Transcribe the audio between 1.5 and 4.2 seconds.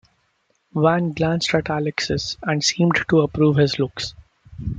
at Alexis and seemed to approve his looks.